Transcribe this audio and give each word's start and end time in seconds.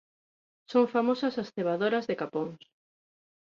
Son 0.71 0.85
famosas 0.95 1.33
as 1.41 1.51
cebadoras 1.55 2.07
de 2.09 2.15
capóns. 2.21 2.61